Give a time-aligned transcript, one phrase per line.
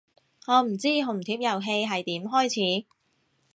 [0.47, 2.49] 我唔知紅帖遊戲係點開
[2.81, 2.87] 始